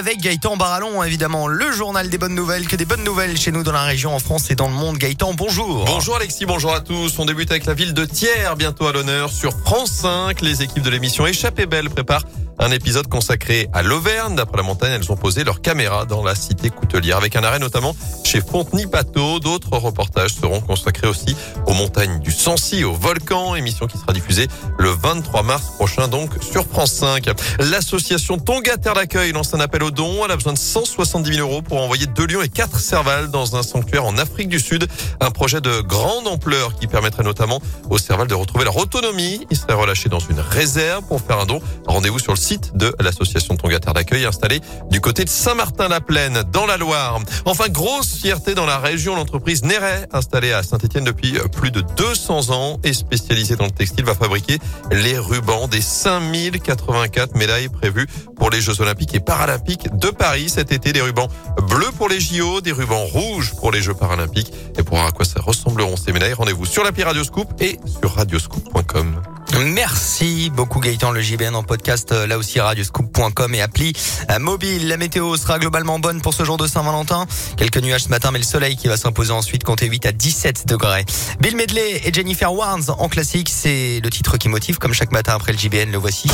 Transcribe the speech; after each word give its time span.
avec 0.00 0.18
Gaëtan 0.18 0.56
Barallon, 0.56 1.02
évidemment, 1.02 1.46
le 1.46 1.70
journal 1.72 2.08
des 2.08 2.16
bonnes 2.16 2.34
nouvelles, 2.34 2.66
que 2.66 2.74
des 2.74 2.86
bonnes 2.86 3.04
nouvelles 3.04 3.36
chez 3.36 3.52
nous 3.52 3.62
dans 3.62 3.72
la 3.72 3.82
région, 3.82 4.14
en 4.14 4.18
France 4.18 4.50
et 4.50 4.54
dans 4.54 4.66
le 4.66 4.72
monde. 4.72 4.96
Gaëtan, 4.96 5.34
bonjour. 5.34 5.84
Bonjour 5.84 6.16
Alexis, 6.16 6.46
bonjour 6.46 6.72
à 6.72 6.80
tous. 6.80 7.18
On 7.18 7.26
débute 7.26 7.50
avec 7.50 7.66
la 7.66 7.74
ville 7.74 7.92
de 7.92 8.06
Thiers, 8.06 8.56
bientôt 8.56 8.86
à 8.86 8.92
l'honneur 8.92 9.28
sur 9.28 9.52
France 9.52 9.90
5. 9.90 10.40
Les 10.40 10.62
équipes 10.62 10.82
de 10.82 10.88
l'émission 10.88 11.26
Échappée 11.26 11.66
Belle 11.66 11.90
préparent 11.90 12.24
un 12.60 12.70
épisode 12.70 13.08
consacré 13.08 13.68
à 13.72 13.82
l'Auvergne. 13.82 14.36
D'après 14.36 14.58
la 14.58 14.62
montagne, 14.62 14.92
elles 14.92 15.10
ont 15.10 15.16
posé 15.16 15.44
leurs 15.44 15.62
caméras 15.62 16.04
dans 16.04 16.22
la 16.22 16.34
cité 16.34 16.68
coutelière 16.68 17.16
avec 17.16 17.34
un 17.34 17.42
arrêt 17.42 17.58
notamment 17.58 17.96
chez 18.22 18.40
Fontenay-Pateau. 18.40 19.40
D'autres 19.40 19.78
reportages 19.78 20.34
seront 20.34 20.60
consacrés 20.60 21.08
aussi 21.08 21.34
aux 21.66 21.72
montagnes 21.72 22.20
du 22.20 22.30
Sancy, 22.30 22.84
au 22.84 22.92
volcan. 22.92 23.54
Émission 23.54 23.86
qui 23.86 23.96
sera 23.96 24.12
diffusée 24.12 24.46
le 24.78 24.90
23 24.90 25.42
mars 25.42 25.72
prochain 25.76 26.06
donc 26.06 26.30
sur 26.42 26.66
France 26.66 26.92
5. 26.92 27.30
L'association 27.60 28.38
Tonga 28.38 28.76
Terre 28.76 28.94
d'accueil 28.94 29.32
lance 29.32 29.54
un 29.54 29.60
appel 29.60 29.82
aux 29.82 29.90
dons. 29.90 30.24
Elle 30.24 30.30
a 30.30 30.36
besoin 30.36 30.52
de 30.52 30.58
170 30.58 31.34
000 31.34 31.48
euros 31.48 31.62
pour 31.62 31.80
envoyer 31.80 32.06
deux 32.06 32.26
lions 32.26 32.42
et 32.42 32.48
quatre 32.48 32.78
cervales 32.78 33.30
dans 33.30 33.56
un 33.56 33.62
sanctuaire 33.62 34.04
en 34.04 34.18
Afrique 34.18 34.48
du 34.48 34.60
Sud. 34.60 34.86
Un 35.20 35.30
projet 35.30 35.62
de 35.62 35.80
grande 35.80 36.26
ampleur 36.26 36.74
qui 36.74 36.86
permettrait 36.86 37.24
notamment 37.24 37.60
aux 37.88 37.98
cervales 37.98 38.28
de 38.28 38.34
retrouver 38.34 38.64
leur 38.64 38.76
autonomie. 38.76 39.46
Ils 39.50 39.56
seraient 39.56 39.72
relâchés 39.72 40.10
dans 40.10 40.18
une 40.18 40.40
réserve 40.40 41.04
pour 41.04 41.22
faire 41.22 41.40
un 41.40 41.46
don. 41.46 41.62
Rendez-vous 41.86 42.18
sur 42.18 42.32
le 42.32 42.38
site 42.38 42.49
de 42.74 42.94
l'association 43.00 43.56
Tonga 43.56 43.78
Terre 43.78 43.94
d'accueil 43.94 44.24
installée 44.24 44.60
du 44.90 45.00
côté 45.00 45.24
de 45.24 45.28
Saint-Martin-la-Plaine 45.28 46.42
dans 46.52 46.66
la 46.66 46.76
Loire. 46.76 47.20
Enfin, 47.44 47.68
grosse 47.68 48.14
fierté 48.14 48.54
dans 48.54 48.66
la 48.66 48.78
région, 48.78 49.14
l'entreprise 49.14 49.64
Néret, 49.64 50.08
installée 50.12 50.52
à 50.52 50.62
Saint-Etienne 50.62 51.04
depuis 51.04 51.34
plus 51.52 51.70
de 51.70 51.82
200 51.96 52.50
ans 52.50 52.78
et 52.82 52.92
spécialisée 52.92 53.56
dans 53.56 53.66
le 53.66 53.70
textile, 53.70 54.04
va 54.04 54.14
fabriquer 54.14 54.58
les 54.90 55.18
rubans 55.18 55.68
des 55.68 55.80
5084 55.80 57.36
médailles 57.36 57.68
prévues 57.68 58.06
pour 58.36 58.50
les 58.50 58.60
Jeux 58.60 58.80
Olympiques 58.80 59.14
et 59.14 59.20
Paralympiques 59.20 59.88
de 59.96 60.08
Paris 60.08 60.48
cet 60.48 60.72
été. 60.72 60.92
Des 60.92 61.02
rubans 61.02 61.28
bleus 61.68 61.92
pour 61.96 62.08
les 62.08 62.20
JO, 62.20 62.60
des 62.60 62.72
rubans 62.72 63.04
rouges 63.04 63.54
pour 63.54 63.70
les 63.70 63.80
Jeux 63.80 63.94
Paralympiques. 63.94 64.52
Et 64.76 64.82
pour 64.82 64.96
voir 64.96 65.06
à 65.06 65.12
quoi 65.12 65.24
ça 65.24 65.40
ressembleront 65.40 65.96
ces 65.96 66.12
médailles, 66.12 66.32
rendez-vous 66.32 66.66
sur 66.66 66.82
l'appli 66.82 67.04
Radioscoop 67.04 67.48
et 67.60 67.78
sur 68.00 68.14
radioscoop.com. 68.14 69.39
Merci 69.64 70.50
beaucoup 70.50 70.80
Gaëtan, 70.80 71.10
le 71.10 71.20
JBN 71.20 71.54
en 71.54 71.62
podcast, 71.62 72.12
euh, 72.12 72.26
là 72.26 72.38
aussi 72.38 72.60
radioscoop.com 72.60 73.54
et 73.54 73.60
appli 73.60 73.92
euh, 74.30 74.38
mobile. 74.38 74.88
La 74.88 74.96
météo 74.96 75.36
sera 75.36 75.58
globalement 75.58 75.98
bonne 75.98 76.22
pour 76.22 76.32
ce 76.32 76.44
jour 76.44 76.56
de 76.56 76.66
Saint-Valentin. 76.66 77.26
Quelques 77.56 77.76
nuages 77.76 78.04
ce 78.04 78.08
matin, 78.08 78.30
mais 78.30 78.38
le 78.38 78.44
soleil 78.44 78.76
qui 78.76 78.88
va 78.88 78.96
s'imposer 78.96 79.32
ensuite, 79.32 79.62
comptez 79.64 79.86
8 79.86 80.06
à 80.06 80.12
17 80.12 80.66
degrés. 80.66 81.04
Bill 81.40 81.56
Medley 81.56 82.00
et 82.04 82.12
Jennifer 82.12 82.52
Warnes 82.52 82.84
en 82.98 83.08
classique, 83.08 83.50
c'est 83.50 84.00
le 84.02 84.08
titre 84.08 84.38
qui 84.38 84.48
motive, 84.48 84.78
comme 84.78 84.94
chaque 84.94 85.12
matin 85.12 85.34
après 85.34 85.52
le 85.52 85.58
JBN, 85.58 85.90
le 85.90 85.98
voici. 85.98 86.30